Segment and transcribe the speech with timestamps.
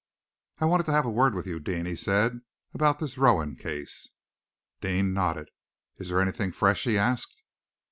[0.57, 2.41] "I wanted to have a word with you, Deane," he said,
[2.73, 4.09] "about this Rowan case."
[4.79, 5.49] Deane nodded.
[5.99, 7.43] "Is there anything fresh?" he asked.